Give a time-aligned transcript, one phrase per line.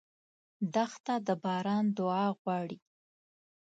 [0.73, 2.77] دښته د باران دعا غواړي.